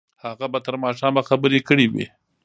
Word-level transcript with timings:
هغه 0.23 0.45
به 0.51 0.59
تر 0.65 0.75
ماښامه 0.83 1.21
خبرې 1.29 1.59
کړې 1.67 1.85
وي. 1.93 2.05